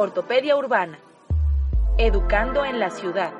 [0.00, 0.96] Ortopedia Urbana.
[1.96, 3.32] Educando en la ciudad.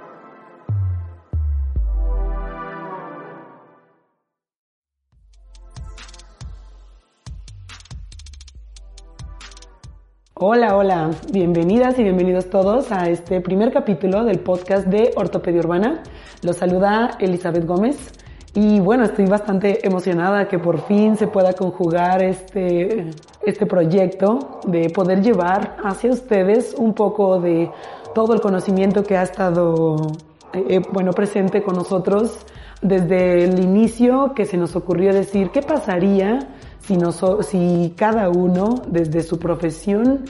[10.35, 16.03] Hola, hola, bienvenidas y bienvenidos todos a este primer capítulo del podcast de Ortopedia Urbana.
[16.43, 18.18] Los saluda Elizabeth Gómez
[18.61, 23.09] y bueno, estoy bastante emocionada que por fin se pueda conjugar este,
[23.47, 27.71] este proyecto de poder llevar hacia ustedes un poco de
[28.17, 29.95] todo el conocimiento que ha estado
[30.53, 32.37] eh, eh, bueno, presente con nosotros
[32.83, 36.41] desde el inicio que se nos ocurrió decir qué pasaría
[36.81, 36.99] si,
[37.43, 40.25] si cada uno desde su profesión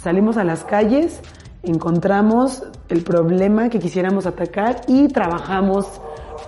[0.00, 1.20] salimos a las calles,
[1.62, 6.00] encontramos el problema que quisiéramos atacar y trabajamos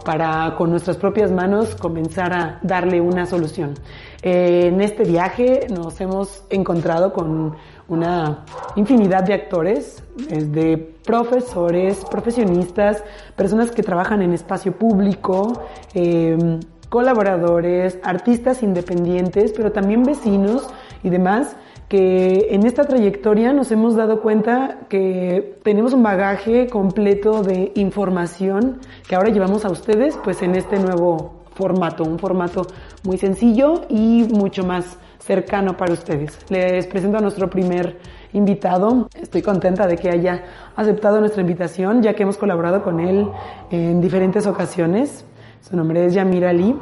[0.05, 3.75] para con nuestras propias manos comenzar a darle una solución.
[4.23, 7.57] Eh, en este viaje nos hemos encontrado con
[7.89, 13.05] una infinidad de actores, desde profesores, profesionistas,
[13.37, 15.63] personas que trabajan en espacio público,
[15.95, 20.69] eh, colaboradores, artistas independientes, pero también vecinos
[21.03, 21.57] y demás
[21.89, 28.81] que en esta trayectoria nos hemos dado cuenta que tenemos un bagaje completo de información
[29.09, 32.67] que ahora llevamos a ustedes pues en este nuevo formato, un formato
[33.05, 36.39] muy sencillo y mucho más cercano para ustedes.
[36.49, 37.99] Les presento a nuestro primer
[38.33, 39.09] invitado.
[39.21, 43.29] Estoy contenta de que haya aceptado nuestra invitación ya que hemos colaborado con él
[43.71, 45.25] en diferentes ocasiones.
[45.61, 46.77] Su nombre es Yamir Ali.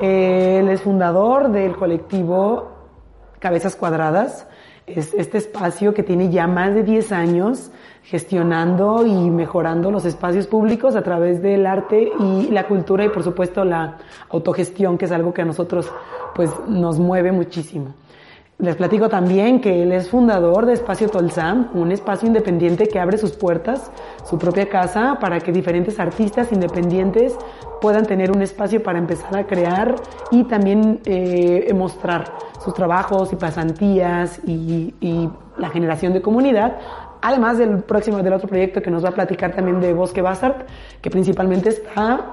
[0.00, 2.75] Él es fundador del colectivo
[3.38, 4.46] Cabezas Cuadradas.
[4.86, 7.70] Es este espacio que tiene ya más de 10 años
[8.04, 13.24] gestionando y mejorando los espacios públicos a través del arte y la cultura y por
[13.24, 15.90] supuesto la autogestión, que es algo que a nosotros
[16.34, 17.94] pues nos mueve muchísimo.
[18.58, 23.18] Les platico también que él es fundador de Espacio Tolsam, un espacio independiente que abre
[23.18, 23.90] sus puertas,
[24.24, 27.36] su propia casa, para que diferentes artistas independientes
[27.82, 29.96] puedan tener un espacio para empezar a crear
[30.30, 32.32] y también eh, mostrar
[32.64, 35.28] sus trabajos y pasantías y, y
[35.58, 36.78] la generación de comunidad
[37.20, 40.64] además del próximo del otro proyecto que nos va a platicar también de Bosque Bastard,
[41.02, 42.24] que principalmente está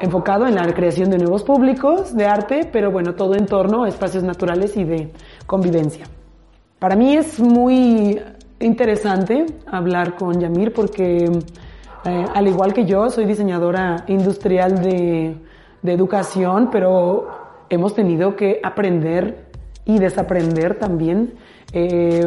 [0.00, 3.88] enfocado en la creación de nuevos públicos de arte, pero bueno, todo en torno a
[3.88, 5.12] espacios naturales y de
[5.48, 6.06] convivencia.
[6.78, 8.20] Para mí es muy
[8.60, 11.24] interesante hablar con Yamir porque
[12.04, 15.36] eh, al igual que yo soy diseñadora industrial de,
[15.84, 17.28] educación, pero
[17.70, 19.46] hemos tenido que aprender
[19.86, 21.32] y desaprender también
[21.72, 22.26] eh,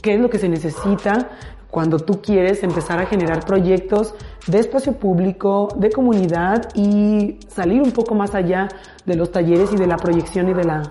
[0.00, 1.28] qué es lo que se necesita
[1.70, 4.14] cuando tú quieres empezar a generar proyectos
[4.46, 8.68] de espacio público, de comunidad y salir un poco más allá
[9.04, 10.82] de los talleres y de la proyección y de la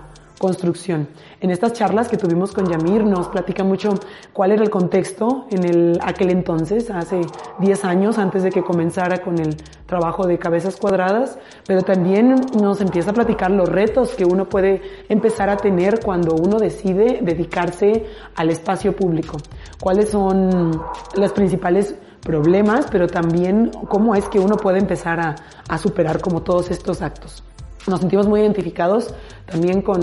[0.44, 1.08] construcción.
[1.40, 3.94] En estas charlas que tuvimos con Yamir nos platica mucho
[4.34, 7.22] cuál era el contexto en el, aquel entonces, hace
[7.60, 9.56] 10 años antes de que comenzara con el
[9.86, 14.82] trabajo de cabezas cuadradas, pero también nos empieza a platicar los retos que uno puede
[15.08, 18.04] empezar a tener cuando uno decide dedicarse
[18.36, 19.38] al espacio público.
[19.80, 20.78] ¿Cuáles son
[21.14, 25.36] las principales problemas, pero también cómo es que uno puede empezar a,
[25.70, 27.42] a superar como todos estos actos
[27.86, 29.14] nos sentimos muy identificados
[29.46, 30.00] también con,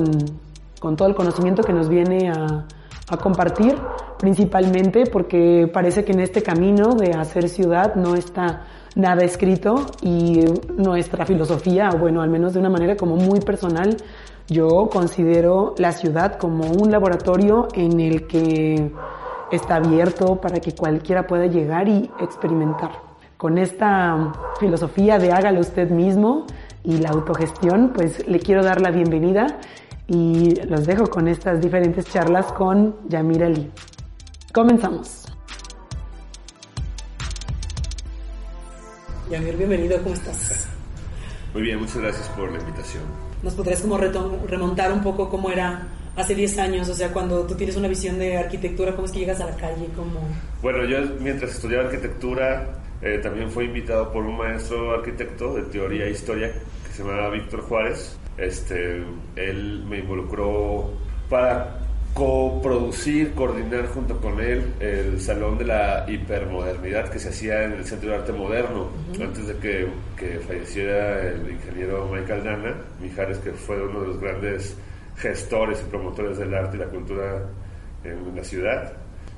[0.80, 2.66] con todo el conocimiento que nos viene a,
[3.10, 3.76] a, compartir,
[4.20, 8.64] principalmente porque parece que en este camino de hacer ciudad no está
[8.96, 10.44] nada escrito y
[10.76, 13.98] nuestra filosofía, bueno, al menos de una manera como muy personal,
[14.48, 18.92] yo considero la ciudad como un laboratorio en el que
[19.52, 22.92] está abierto para que cualquiera pueda llegar y experimentar.
[23.38, 26.46] Con esta filosofía de hágalo usted mismo,
[26.84, 29.60] y la autogestión, pues le quiero dar la bienvenida
[30.08, 33.72] y los dejo con estas diferentes charlas con Yamir Ali.
[34.54, 35.26] Comenzamos.
[39.30, 40.68] Yamir, bienvenido, ¿cómo estás?
[41.54, 43.04] Muy bien, muchas gracias por la invitación.
[43.44, 46.90] ¿Nos podrías como remontar un poco cómo era hace 10 años?
[46.90, 49.56] O sea, cuando tú tienes una visión de arquitectura, ¿cómo es que llegas a la
[49.56, 49.88] calle?
[49.96, 50.20] ¿Cómo...
[50.62, 56.06] Bueno, yo mientras estudiaba arquitectura eh, también fue invitado por un maestro arquitecto de teoría
[56.06, 58.18] e historia que se llamaba Víctor Juárez.
[58.38, 59.04] Este,
[59.36, 60.92] él me involucró
[61.30, 61.80] para
[62.14, 67.86] coproducir, coordinar junto con él el Salón de la Hipermodernidad que se hacía en el
[67.86, 68.90] Centro de Arte Moderno,
[69.20, 69.88] antes de que,
[70.18, 74.78] que, falleciera el ingeniero Michael Dana, Mijares, que fue uno de los grandes
[75.18, 77.46] gestores y promotores del arte y la cultura
[78.04, 78.94] en la ciudad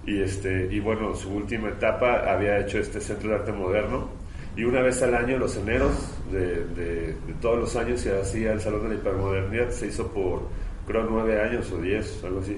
[0.05, 4.09] y este y bueno su última etapa había hecho este centro de arte moderno
[4.55, 5.93] y una vez al año los eneros
[6.31, 10.41] de, de, todos los años se hacía el salón de la hipermodernidad se hizo por
[10.85, 12.57] creo nueve años o diez algo así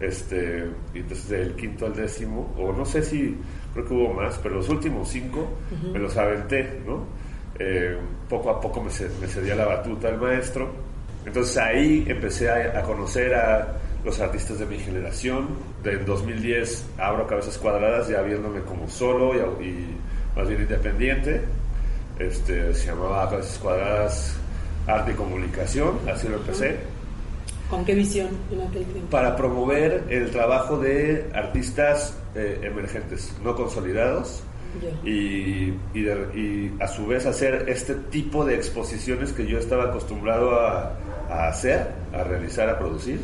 [0.00, 0.64] este,
[0.94, 3.36] y entonces del quinto al décimo, o no sé si,
[3.72, 5.48] creo que hubo más, pero los últimos cinco
[5.92, 7.04] me los aventé, ¿no?
[7.58, 7.96] Eh,
[8.28, 10.70] poco a poco me, cedía la batuta el maestro.
[11.26, 15.48] Entonces ahí empecé a, conocer a los artistas de mi generación.
[15.82, 19.94] De, en 2010 abro Cabezas Cuadradas ya viéndome como solo y,
[20.36, 21.42] más bien independiente.
[22.18, 24.36] Este, se llamaba Cabezas Cuadradas
[24.86, 26.76] Arte y Comunicación, así lo empecé.
[27.70, 29.10] ¿Con qué visión en aquel tiempo?
[29.10, 34.42] Para promover el trabajo de artistas eh, emergentes, no consolidados,
[35.04, 41.48] y, y, a su vez hacer este tipo de exposiciones que yo estaba acostumbrado a,
[41.48, 43.20] hacer, a realizar, a producir,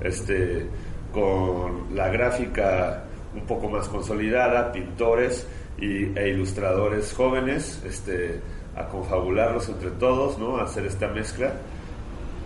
[0.00, 0.66] este,
[1.12, 3.04] con la gráfica
[3.34, 5.46] un poco más consolidada, pintores
[5.78, 8.40] y, e ilustradores jóvenes, este,
[8.76, 10.58] a confabularlos entre todos, ¿no?
[10.58, 11.52] a hacer esta mezcla,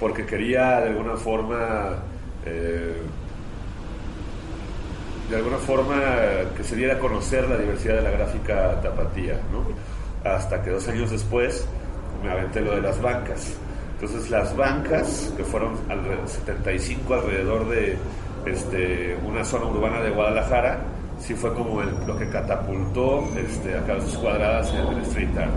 [0.00, 1.96] porque quería de alguna forma...
[2.46, 2.96] Eh,
[5.28, 6.00] de alguna forma
[6.56, 9.66] que se diera a conocer la diversidad de la gráfica tapatía, ¿no?
[10.26, 11.68] Hasta que dos años después
[12.22, 13.54] me aventé lo de las bancas.
[14.00, 17.96] Entonces las bancas, que fueron al 75 alrededor de
[18.46, 20.78] este, una zona urbana de Guadalajara,
[21.18, 25.50] sí fue como lo que catapultó este, a cabezas cuadradas en el street art.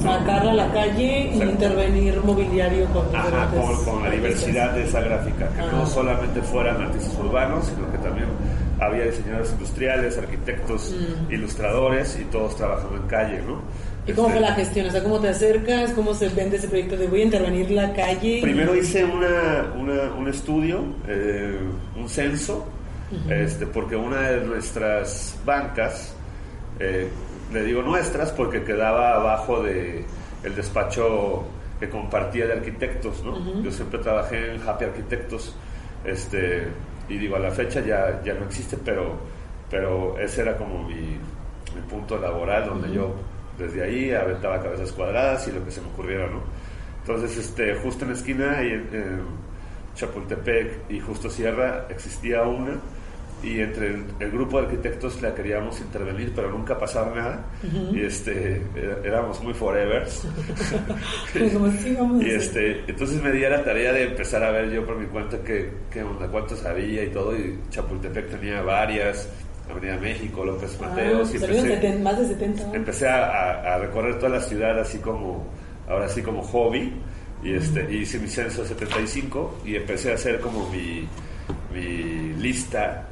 [0.00, 3.50] Sacarla a la calle e intervenir mobiliario con, Ajá,
[3.84, 8.28] con, la diversidad de esa gráfica, que no solamente fueran artistas urbanos, sino que también
[8.80, 11.32] había diseñadores industriales, arquitectos, mm.
[11.32, 13.60] ilustradores y todos trabajando en calle, ¿no?
[14.08, 14.86] ¿Y cómo fue este, la gestión?
[14.86, 15.92] O sea, ¿cómo te acercas?
[15.92, 18.40] ¿Cómo se vende ese proyecto de voy a intervenir la calle?
[18.42, 21.58] Primero hice una, un estudio, eh,
[21.96, 22.66] un censo,
[23.28, 26.14] este, porque una de nuestras bancas,
[26.80, 27.08] eh,
[27.52, 30.04] le digo nuestras porque quedaba abajo de
[30.42, 31.44] el despacho
[31.80, 33.62] que compartía de arquitectos, ¿no?
[33.62, 35.54] Yo siempre trabajé en Happy Arquitectos,
[36.04, 36.68] este,
[37.08, 39.16] y digo, a la fecha ya, ya no existe, pero,
[39.70, 41.18] pero ese era como mi,
[41.88, 43.14] punto laboral, donde yo
[43.58, 46.42] desde ahí aventaba cabezas cuadradas y lo que se me ocurriera, ¿no?
[47.00, 49.22] Entonces, este, justo en la esquina, y en
[49.94, 52.80] Chapultepec y Justo Sierra, existía una
[53.42, 57.46] y entre el, grupo de arquitectos la queríamos intervenir, pero nunca pasaba nada.
[57.92, 58.62] Y este,
[59.04, 60.26] éramos muy forevers.
[62.20, 65.06] y este, entonces me di a la tarea de empezar a ver yo por mi
[65.06, 67.36] cuenta qué, qué onda, cuánto sabía y todo.
[67.36, 69.28] Y Chapultepec tenía varias,
[69.70, 71.32] Avenida México, López ah, Mateos.
[71.32, 72.74] y empecé, más de 70.
[72.74, 75.46] Empecé a, a, recorrer toda la ciudad así como,
[75.88, 76.92] ahora sí como hobby.
[77.42, 81.06] Y este, hice mi censo 75 y empecé a hacer como mi,
[81.72, 83.06] mi lista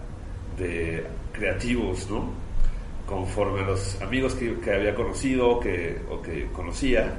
[0.59, 2.31] de creativos, ¿no?
[3.07, 7.15] Conforme a los amigos que, había conocido que, o que conocía,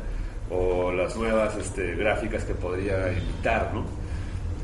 [0.49, 3.85] o las nuevas este, gráficas que podría invitar, ¿no?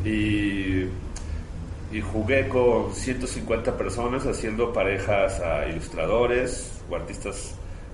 [0.06, 0.88] Y,
[1.94, 7.54] y jugué con 150 personas haciendo parejas a ilustradores o artistas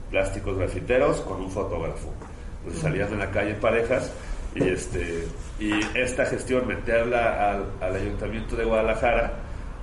[0.09, 2.13] plásticos grafiteros con un fotógrafo.
[2.59, 4.11] Entonces salían en la calle parejas
[4.55, 5.25] y, este,
[5.59, 9.33] y esta gestión meterla al, al Ayuntamiento de Guadalajara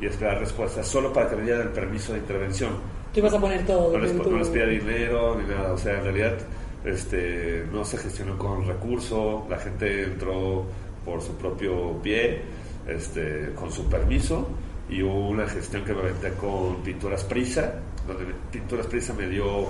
[0.01, 2.71] y esperar respuestas solo para que me dieran el permiso de intervención.
[3.13, 3.93] Tú ibas a poner todo.
[3.93, 6.39] No les, no les pedía dinero ni nada, o sea, en realidad
[6.85, 10.65] este, no se gestionó con recurso, la gente entró
[11.05, 12.41] por su propio pie,
[12.87, 14.49] este, con su permiso,
[14.89, 17.75] y hubo una gestión que me aventé con Pinturas Prisa,
[18.07, 19.67] donde Pinturas Prisa me dio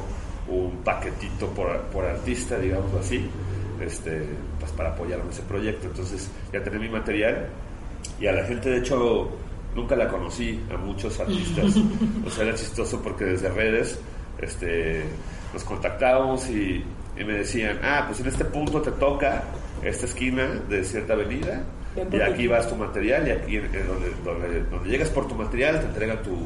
[0.48, 3.26] un paquetito por, por artista, digamos así,
[3.80, 4.22] este,
[4.58, 5.86] pues para apoyar en ese proyecto.
[5.86, 7.48] Entonces ya tenía mi material
[8.20, 9.30] y a la gente, de hecho,
[9.74, 11.74] nunca la conocí a muchos artistas.
[12.26, 13.98] o sea, era chistoso porque desde redes
[14.38, 15.04] este,
[15.52, 16.84] nos contactábamos y,
[17.16, 19.42] me decían, ah, pues en este punto te toca
[19.82, 21.64] esta esquina de cierta avenida
[22.12, 26.22] y aquí vas tu material y aquí donde, donde, llegas por tu material te entregan
[26.22, 26.36] tu,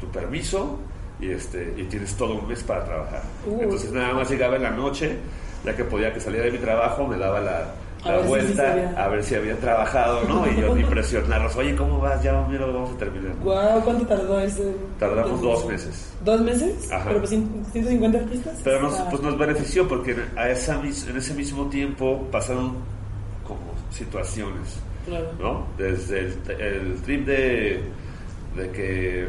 [0.00, 0.78] tu permiso
[1.20, 3.22] y, este, y tienes todo un mes para trabajar.
[3.46, 5.16] Entonces nada más llegaba en la noche,
[5.64, 7.74] ya que podía que saliera de mi trabajo, me daba la,
[8.04, 10.50] la vuelta a ver si había trabajado, ¿no?
[10.50, 12.22] Y yo impresionarlos, oye, ¿cómo vas?
[12.22, 13.32] Ya, mira, vamos a terminar.
[13.42, 14.74] Guau, ¿cuánto tardó ese?
[14.98, 16.12] Tardamos dos meses.
[16.24, 16.90] ¿Dos meses?
[16.90, 17.04] Ajá.
[17.08, 18.58] Pero pues 150 artistas.
[18.64, 22.76] Pero nos, pues nos benefició porque a esa, en ese mismo tiempo pasaron
[23.50, 25.32] como situaciones, claro.
[25.38, 25.66] ¿no?
[25.76, 27.80] Desde el, el trip de,
[28.56, 29.28] de que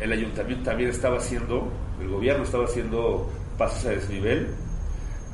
[0.00, 1.68] el ayuntamiento también estaba haciendo,
[2.00, 4.48] el gobierno estaba haciendo pasos a desnivel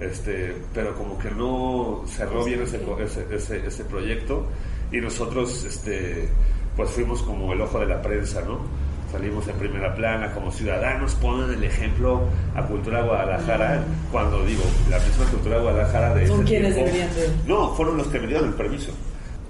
[0.01, 2.81] este, pero como que no cerró bien ese,
[3.31, 4.47] ese, ese, proyecto
[4.91, 6.29] y nosotros este,
[6.75, 8.61] pues fuimos como el ojo de la prensa, ¿no?
[9.13, 12.23] Salimos en primera plana como ciudadanos, ponen el ejemplo
[12.55, 16.29] a Cultura Guadalajara, cuando digo, la misma Cultura Guadalajara de...
[16.29, 17.09] ¿Son quienes deberían
[17.47, 18.93] No, fueron los que me dieron el permiso.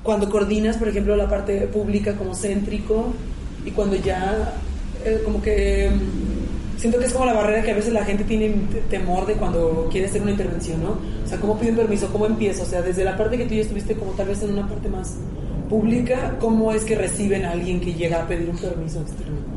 [0.02, 3.12] cuando coordinas, por ejemplo, la parte pública como céntrico
[3.64, 4.55] y cuando ya
[5.05, 8.25] eh, como que mm, siento que es como la barrera que a veces la gente
[8.25, 8.55] tiene
[8.88, 10.99] temor de cuando quiere hacer una intervención, ¿no?
[11.25, 12.09] O sea, ¿cómo piden permiso?
[12.11, 12.62] ¿Cómo empieza?
[12.62, 14.88] O sea, desde la parte que tú ya estuviste como tal vez en una parte
[14.88, 15.17] más
[15.69, 19.50] pública, ¿cómo es que reciben a alguien que llega a pedir un permiso externo?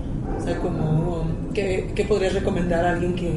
[0.62, 3.34] Como, ¿qué, qué podrías recomendar a alguien que,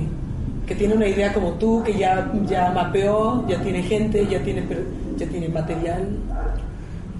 [0.66, 4.64] que tiene una idea como tú, que ya, ya mapeó, ya tiene gente, ya tiene,
[5.16, 6.08] ya tiene material?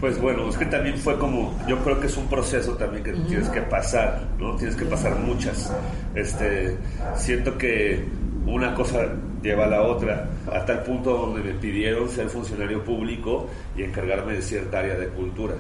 [0.01, 3.13] Pues bueno, es que también fue como, yo creo que es un proceso también que
[3.13, 4.55] tienes que pasar, ¿no?
[4.57, 5.73] Tienes que pasar muchas.
[6.15, 6.77] Este,
[7.15, 8.05] siento que
[8.47, 9.07] una cosa
[9.43, 14.35] lleva a la otra, a tal punto donde me pidieron ser funcionario público y encargarme
[14.35, 15.55] de cierta área de cultura.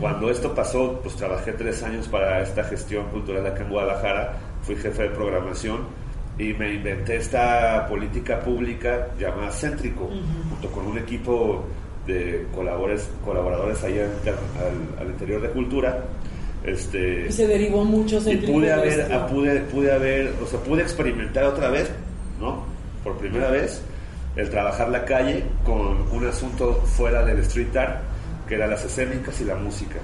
[0.00, 4.74] Cuando esto pasó, pues trabajé tres años para esta gestión cultural acá en Guadalajara, fui
[4.74, 5.82] jefe de programación
[6.38, 10.10] y me inventé esta política pública llamada Céntrico,
[10.50, 11.64] junto con un equipo
[12.06, 14.08] de colaboradores, colaboradores allá
[15.00, 16.04] al, interior de cultura.
[16.64, 21.44] Este, y se derivó mucho y pude haber, pude, pude haber, o sea, pude experimentar
[21.44, 21.90] otra vez,
[22.40, 22.64] ¿no?
[23.04, 23.80] Por primera vez,
[24.34, 28.02] el trabajar la calle con un asunto fuera del street art,
[28.46, 29.96] que eran las escénicas y la música.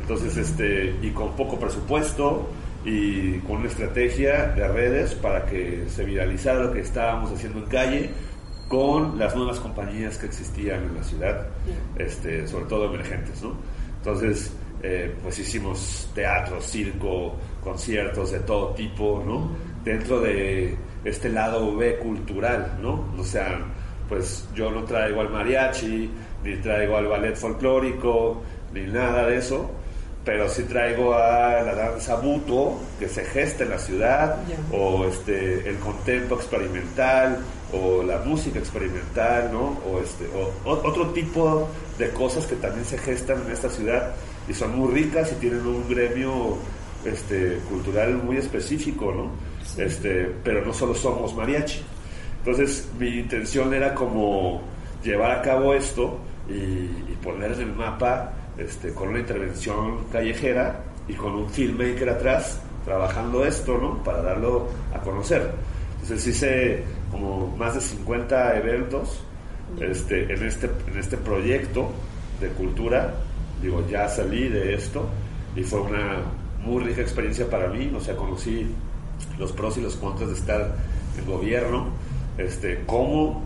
[0.00, 2.48] Entonces, este, y con poco presupuesto
[2.84, 7.66] y con una estrategia de redes para que se viralizara lo que estábamos haciendo en
[7.66, 8.10] calle
[8.68, 11.46] con las nuevas compañías que existían en la ciudad,
[11.96, 13.52] este, sobre todo emergentes, ¿no?
[13.98, 19.50] Entonces, eh, pues hicimos teatro, circo, conciertos de todo tipo, ¿no?
[19.82, 23.06] Dentro de este lado B cultural, ¿no?
[23.18, 23.58] O sea,
[24.08, 26.10] pues yo no traigo al mariachi,
[26.44, 29.70] ni traigo al ballet folclórico, ni nada de eso,
[30.24, 34.36] pero sí traigo a la danza buto que se gesta en la ciudad,
[34.72, 37.38] o este, el contemplo experimental,
[37.72, 39.78] o la música experimental, ¿no?
[39.90, 44.14] O, este, o, otro tipo de cosas que también se gestan en esta ciudad
[44.48, 46.56] y son muy ricas y tienen un gremio
[47.04, 49.30] este, cultural muy específico, ¿no?
[49.82, 51.82] Este, pero no solo somos mariachi.
[52.38, 54.62] Entonces mi intención era como
[55.02, 61.14] llevar a cabo esto y, poner en el mapa este, con una intervención callejera y
[61.14, 64.02] con un filmmaker atrás trabajando esto, ¿no?
[64.04, 65.50] Para darlo a conocer.
[66.02, 69.24] Entonces hice como más de 50 eventos
[69.80, 71.90] este, en, este, en este proyecto
[72.40, 73.14] de cultura.
[73.62, 75.08] Digo, ya salí de esto
[75.56, 76.18] y fue una
[76.62, 77.90] muy rica experiencia para mí.
[77.96, 78.66] O sea, conocí
[79.38, 80.76] los pros y los contras de estar
[81.18, 81.86] en gobierno,
[82.36, 83.42] este, cómo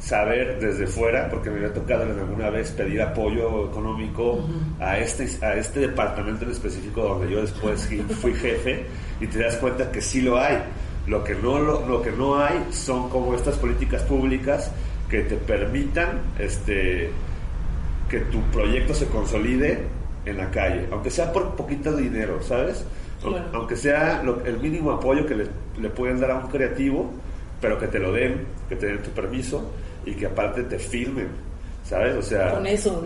[0.00, 4.40] saber desde fuera, porque me había tocado alguna vez pedir apoyo económico
[4.80, 7.88] a, este, a este departamento en específico donde yo después
[8.20, 8.86] fui jefe
[9.20, 10.58] y te das cuenta que sí lo hay.
[11.06, 14.70] Lo que no, lo, que no hay son como estas políticas públicas
[15.08, 17.10] que te permitan este,
[18.08, 19.80] que tu proyecto se consolide
[20.24, 22.84] en la calle, aunque sea por poquito dinero, ¿sabes?
[23.52, 25.46] Aunque sea el mínimo apoyo que le,
[25.78, 27.10] le pueden dar a un creativo,
[27.60, 29.70] pero que te lo den, que te den tu permiso
[30.04, 31.28] y que aparte te filmen,
[31.84, 32.16] ¿sabes?
[32.16, 32.62] O sea,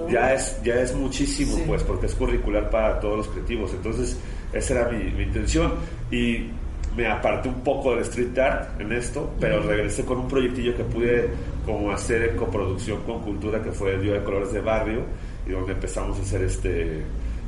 [0.09, 3.73] ya, es, ya es muchísimo, pues, porque es curricular para todos los creativos.
[3.73, 4.17] Entonces,
[4.53, 5.75] esa era mi, mi intención.
[6.11, 6.51] Y
[6.97, 10.85] me aparté un poco del street art en esto, pero regresé con un proyectillo que
[10.85, 11.29] pude
[11.67, 15.03] como hacer en coproducción con cultura que fue el Día de Colores de Barrio
[15.47, 17.03] y donde empezamos a hacer este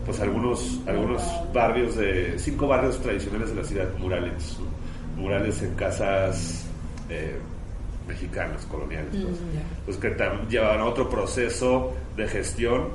[0.05, 1.23] pues algunos algunos
[1.53, 4.57] barrios de cinco barrios tradicionales de la ciudad murales
[5.17, 6.67] murales en casas
[7.09, 7.37] eh,
[8.07, 9.37] mexicanas coloniales pues.
[9.85, 10.17] pues que
[10.49, 12.89] llevaban otro proceso de gestión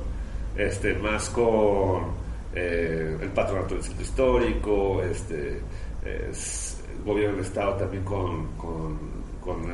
[0.55, 2.21] este más con
[2.53, 5.61] eh, el patronato del centro histórico este
[6.05, 9.21] es, el gobierno del Estado también con, con,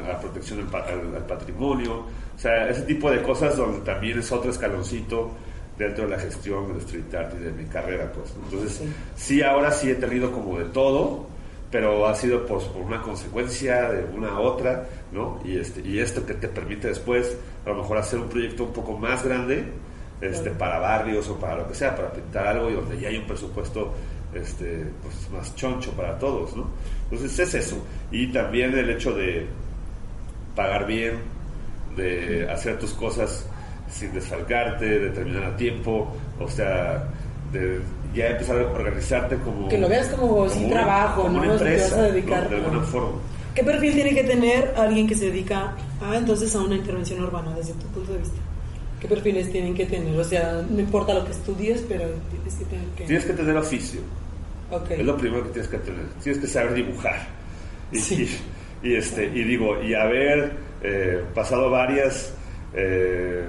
[0.07, 5.31] la protección al, patrimonio, o sea, ese tipo de cosas donde también es otro escaloncito
[5.77, 8.33] dentro de la gestión del street art y de mi carrera, pues.
[8.45, 8.81] Entonces,
[9.15, 9.41] sí.
[9.41, 11.27] ahora sí he tenido como de todo,
[11.71, 15.39] pero ha sido por, por, una consecuencia de una a otra, ¿no?
[15.43, 18.73] Y, este, y esto que te permite después, a lo mejor, hacer un proyecto un
[18.73, 19.65] poco más grande,
[20.21, 23.17] este, para barrios o para lo que sea, para pintar algo y donde ya hay
[23.17, 23.93] un presupuesto
[24.33, 26.69] este, pues, más choncho para todos, ¿no?
[27.03, 27.85] Entonces es eso.
[28.11, 29.45] Y también el hecho de
[30.55, 31.19] pagar bien,
[31.95, 33.47] de hacer tus cosas
[33.89, 37.07] sin desfalcarte, de terminar a tiempo, o sea,
[37.51, 37.79] de
[38.13, 39.69] ya empezar a organizarte como...
[39.69, 41.43] Que lo veas como, sin trabajo, como ¿no?
[41.43, 43.19] Una empresa, a dedicar, de alguna forma.
[43.53, 47.55] ¿Qué perfil tiene que tener alguien que se dedica a entonces a una intervención urbana
[47.55, 48.37] desde tu punto de vista?
[48.99, 50.19] ¿Qué perfiles tienen que tener?
[50.19, 53.03] O sea, no importa lo que estudies, pero tienes que tener que...
[53.05, 54.01] Tienes que tener oficio.
[54.89, 56.05] Es lo primero que tienes que tener.
[56.21, 57.27] Tienes que saber dibujar.
[57.91, 58.27] Y,
[58.83, 60.51] y, este, y digo, y haber
[60.83, 62.33] eh, pasado varias...
[62.73, 63.45] Eh,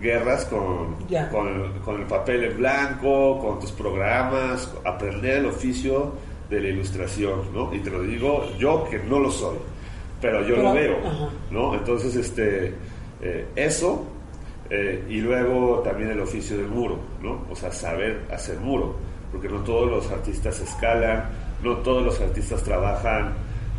[0.00, 0.94] guerras con,
[1.30, 6.12] con, con, el papel en blanco, con tus programas, aprender el oficio
[6.48, 7.74] de la ilustración, ¿no?
[7.74, 9.56] Y te lo digo yo que no lo soy,
[10.20, 10.96] pero yo lo veo,
[11.50, 11.74] ¿no?
[11.74, 12.74] Entonces, este,
[13.20, 14.04] eh, eso,
[14.70, 17.44] eh, y luego también el oficio del muro, ¿no?
[17.50, 18.96] O sea, saber hacer muro,
[19.32, 21.24] porque no todos los artistas escalan,
[21.62, 23.34] no todos los artistas trabajan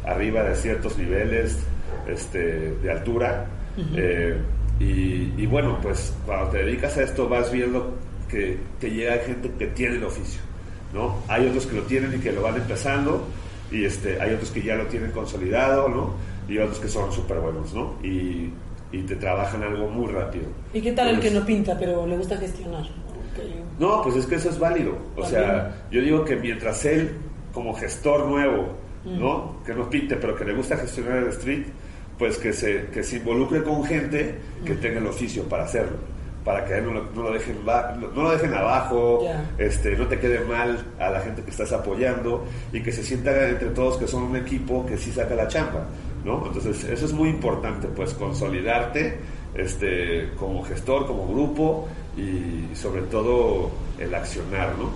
[0.06, 1.60] arriba de ciertos niveles
[2.08, 3.46] este, de altura.
[3.96, 4.42] Eh,
[4.80, 7.96] y, bueno, pues cuando te dedicas a esto vas viendo
[8.30, 10.42] que te llega gente que tiene el oficio,
[10.94, 11.18] ¿no?
[11.28, 13.26] Hay otros que lo tienen y que lo van empezando,
[13.72, 16.14] y este, hay otros que ya lo tienen consolidado, ¿no?
[16.48, 17.96] Y otros que son súper buenos, ¿no?
[18.04, 18.52] Y,
[18.92, 20.46] y, te trabajan algo muy rápido.
[20.74, 22.86] ¿Y qué tal el que no pinta, pero le gusta gestionar?
[23.80, 24.98] No, pues es que eso es válido.
[25.16, 27.12] O sea, yo digo que mientras él,
[27.54, 29.58] como gestor nuevo, ¿no?
[29.66, 31.66] Que no pinte, pero que le gusta gestionar el street,
[32.18, 35.98] pues que se, que se involucre con gente que tenga el oficio para hacerlo,
[36.44, 39.20] para que no lo, no lo dejen, no lo dejen abajo,
[39.58, 43.36] este, no te quede mal a la gente que estás apoyando y que se sientan
[43.50, 45.86] entre todos que son un equipo que sí saca la chamba,
[46.26, 46.46] ¿no?
[46.48, 49.20] Entonces eso es muy importante, pues consolidarte
[49.56, 54.90] este, como gestor, como grupo y sobre todo el accionar, ¿no?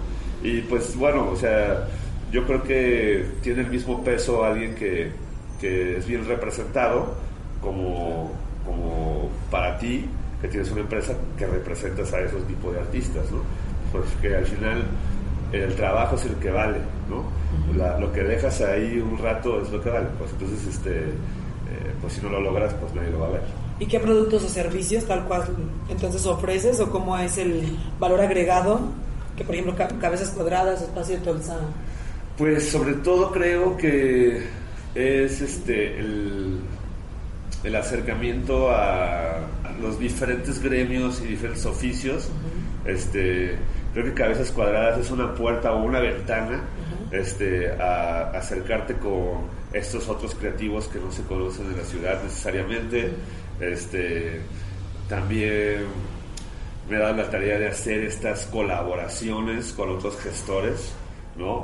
[0.43, 1.87] Y pues bueno, o sea,
[2.31, 5.11] yo creo que tiene el mismo peso alguien que
[5.61, 7.13] que es bien representado
[7.61, 8.31] como,
[8.65, 10.05] como para ti,
[10.41, 13.43] que tienes una empresa que representas a esos tipos de artistas, ¿no?
[13.91, 14.83] Pues que al final
[15.53, 17.23] el trabajo es el que vale, ¿no?
[17.99, 22.13] lo que dejas ahí un rato es lo que vale, pues entonces, este, eh, pues
[22.13, 23.41] si no lo logras, pues nadie lo va a ver.
[23.79, 25.43] ¿Y qué productos o servicios tal cual
[25.89, 28.79] entonces ofreces o cómo es el valor agregado?
[29.35, 31.57] Que por ejemplo cabezas cuadradas, espacio de tolsa.
[32.37, 34.43] Pues sobre todo creo que
[34.95, 36.59] es este el,
[37.63, 39.39] el acercamiento a,
[39.81, 42.29] los diferentes gremios y diferentes oficios.
[42.85, 43.55] este,
[43.93, 46.61] creo que Cabezas Cuadradas es una puerta o una ventana
[47.11, 53.11] este, a, acercarte con estos otros creativos que no se conocen en la ciudad necesariamente.
[53.59, 54.41] este,
[55.07, 55.85] también
[56.89, 60.93] me da la tarea de hacer estas colaboraciones con otros gestores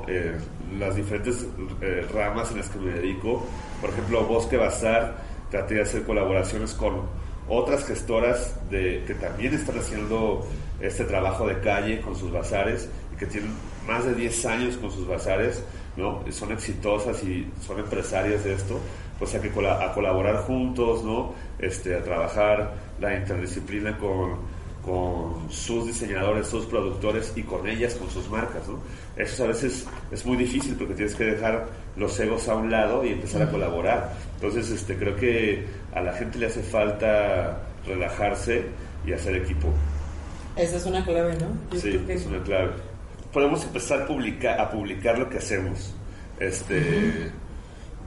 [0.08, 0.38] Eh,
[0.80, 1.46] las diferentes
[1.82, 3.46] eh, ramas en las que me dedico.
[3.82, 5.18] Por ejemplo, Bosque Bazar,
[5.52, 7.02] traté de hacer colaboraciones con
[7.50, 10.46] otras gestoras de, que también están haciendo
[10.82, 13.52] este trabajo de calle con sus bazares y que tienen
[13.88, 15.64] más de 10 años con sus bazares,
[15.96, 16.24] ¿no?
[16.32, 18.80] son exitosas y son empresarias de esto,
[19.18, 21.34] pues a, que, a colaborar juntos, ¿no?
[21.58, 28.10] este, a trabajar la interdisciplina con con sus diseñadores, sus productores y con ellas, con
[28.10, 28.80] sus marcas, ¿no?
[29.16, 33.04] Eso a veces es muy difícil porque tienes que dejar los egos a un lado
[33.04, 34.14] y empezar a colaborar.
[34.36, 38.66] Entonces, este, creo que a la gente le hace falta relajarse
[39.06, 39.68] y hacer equipo.
[40.56, 41.78] Esa es una clave, ¿no?
[41.78, 42.72] sí, es una clave.
[43.34, 45.94] Podemos empezar a publicar, a publicar lo que hacemos.
[46.40, 47.32] Este,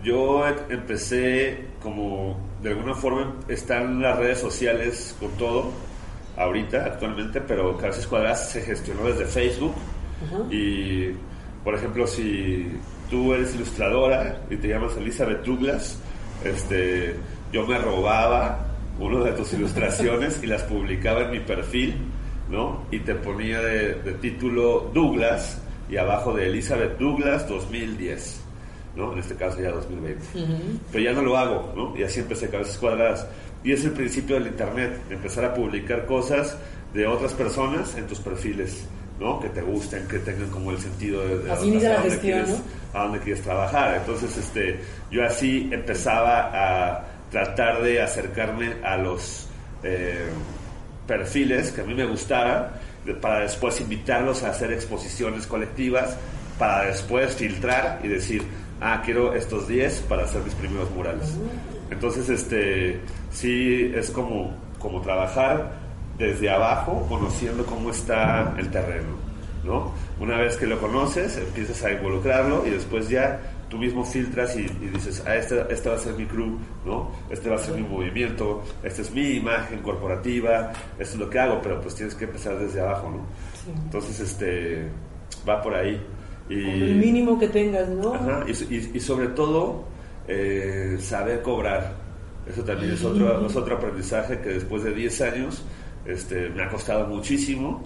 [0.03, 5.71] Yo empecé como, de alguna forma, están las redes sociales con todo
[6.37, 9.75] ahorita, actualmente, pero Cabezas Cuadradas se gestionó desde Facebook.
[10.51, 11.09] Y,
[11.65, 12.71] por ejemplo, si
[13.09, 15.99] tú eres ilustradora y te llamas Elizabeth Douglas,
[16.45, 17.17] este,
[17.53, 18.67] yo me robaba
[18.99, 21.97] una de tus ilustraciones y las publicaba en mi perfil,
[22.51, 22.85] ¿no?
[22.91, 28.45] Y te ponía de, título Douglas y abajo de Elizabeth Douglas 2010.
[28.97, 29.13] ¿no?
[29.13, 30.25] En este caso ya 2020.
[30.91, 31.97] Pero ya no lo hago, ¿no?
[31.97, 33.27] Y así empecé cabezas cuadradas.
[33.63, 36.57] Y es el principio del Internet, empezar a publicar cosas
[36.95, 38.85] de otras personas en tus perfiles,
[39.19, 39.39] ¿no?
[39.39, 42.61] Que te gusten, que tengan como el sentido de, así a, dónde quieres,
[42.95, 43.97] a dónde quieres trabajar.
[43.97, 49.47] Entonces, este, yo así empezaba a tratar de acercarme a los
[49.83, 50.29] eh,
[51.07, 52.69] perfiles que a mí me gustaran
[53.21, 56.17] para después invitarlos a hacer exposiciones colectivas,
[56.59, 58.43] para después filtrar y decir,
[58.81, 61.35] ah, quiero estos 10 para hacer mis primeros murales.
[61.91, 63.01] Entonces, este,
[63.33, 65.73] sí es como, como trabajar
[66.17, 69.17] desde abajo, conociendo cómo está el terreno,
[69.65, 69.93] ¿no?
[70.21, 74.63] Una vez que lo conoces, empiezas a involucrarlo y después ya tú mismo filtras y,
[74.93, 77.11] dices, ah, este, este, va a ser mi crew, ¿no?
[77.31, 81.39] Este va a ser mi movimiento, esta es mi imagen corporativa, esto es lo que
[81.39, 83.83] hago, pero pues tienes que empezar desde abajo, ¿no?
[83.85, 84.89] Entonces, este,
[85.49, 86.01] va por ahí.
[86.49, 88.15] Y, el mínimo que tengas, ¿no?
[88.15, 89.85] Ajá, y, y sobre todo,
[90.31, 91.93] eh, saber cobrar.
[92.47, 95.65] Eso también es otro, otro aprendizaje que después de 10 años
[96.07, 97.83] este, me ha costado muchísimo,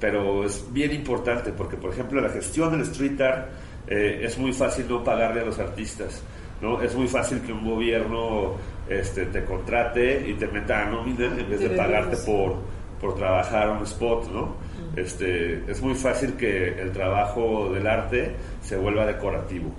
[0.00, 3.48] pero es bien importante porque, por ejemplo, la gestión del street art
[3.86, 6.22] eh, es muy fácil no pagarle a los artistas.
[6.60, 6.82] ¿no?
[6.82, 8.54] Es muy fácil que un gobierno
[8.88, 12.56] este, te contrate y te meta a nómina en vez de pagarte por,
[13.00, 14.54] por trabajar un spot, ¿no?
[14.96, 19.72] Este, es muy fácil que el trabajo del arte se vuelva decorativo.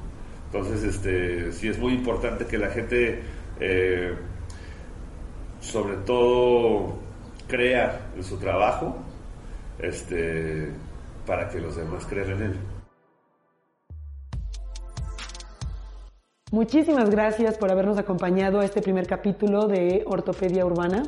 [0.55, 3.19] Entonces, este, sí es muy importante que la gente,
[3.59, 4.15] eh,
[5.59, 6.93] sobre todo,
[7.45, 8.95] crea en su trabajo,
[9.79, 10.69] este,
[11.27, 12.55] para que los demás crean en él.
[16.53, 21.03] Muchísimas gracias por habernos acompañado a este primer capítulo de Ortopedia Urbana.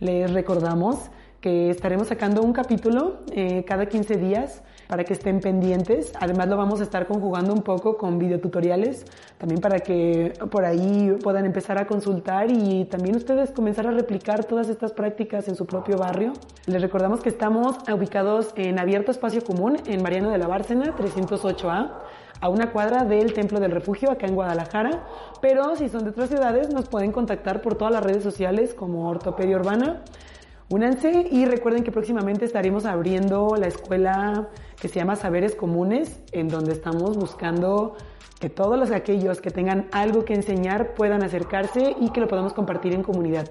[0.00, 1.10] Les recordamos
[1.40, 6.12] que estaremos sacando un capítulo eh, cada 15 días para que estén pendientes.
[6.18, 9.06] Además lo vamos a estar conjugando un poco con videotutoriales,
[9.38, 14.44] también para que por ahí puedan empezar a consultar y también ustedes comenzar a replicar
[14.44, 16.32] todas estas prácticas en su propio barrio.
[16.66, 21.92] Les recordamos que estamos ubicados en Abierto Espacio Común, en Mariano de la Bárcena, 308A
[22.40, 25.04] a una cuadra del Templo del Refugio acá en Guadalajara,
[25.40, 29.08] pero si son de otras ciudades nos pueden contactar por todas las redes sociales como
[29.08, 30.02] Ortopedia Urbana.
[30.70, 36.46] Únanse y recuerden que próximamente estaremos abriendo la escuela que se llama Saberes Comunes, en
[36.46, 37.96] donde estamos buscando
[38.38, 42.52] que todos los aquellos que tengan algo que enseñar puedan acercarse y que lo podamos
[42.52, 43.48] compartir en comunidad.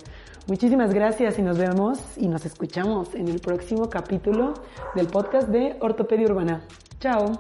[0.47, 4.53] Muchísimas gracias y nos vemos y nos escuchamos en el próximo capítulo
[4.95, 6.61] del podcast de Ortopedia Urbana.
[7.01, 7.37] Chao.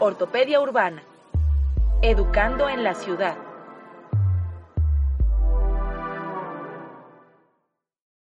[0.00, 1.02] Ortopedia Urbana.
[2.02, 3.47] Educando en la ciudad.